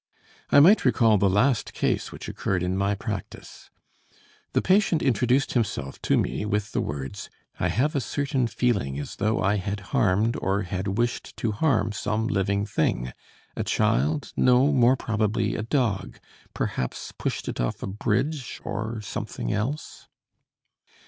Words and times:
I 0.51 0.59
might 0.59 0.83
recall 0.83 1.19
the 1.19 1.29
last 1.29 1.73
case 1.73 2.11
which 2.11 2.27
occurred 2.27 2.63
in 2.63 2.75
my 2.75 2.95
practice. 2.95 3.69
The 4.53 4.61
patient 4.63 5.03
introduced 5.03 5.53
himself 5.53 6.01
to 6.01 6.17
me 6.17 6.43
with 6.43 6.71
the 6.71 6.81
words, 6.81 7.29
"I 7.59 7.67
have 7.67 7.95
a 7.95 8.01
certain 8.01 8.47
feeling 8.47 8.97
as 8.97 9.17
though 9.17 9.39
I 9.43 9.57
had 9.57 9.79
harmed 9.93 10.37
or 10.41 10.63
had 10.63 10.97
wished 10.97 11.37
to 11.37 11.51
harm 11.51 11.91
some 11.91 12.25
living 12.25 12.65
thing 12.65 13.11
a 13.55 13.63
child? 13.63 14.33
no, 14.35 14.71
more 14.73 14.95
probably 14.97 15.53
a 15.55 15.61
dog 15.61 16.17
perhaps 16.55 17.11
pushed 17.15 17.47
it 17.47 17.61
off 17.61 17.83
a 17.83 17.87
bridge 17.87 18.59
or 18.63 19.01
something 19.01 19.53
else." 19.53 20.07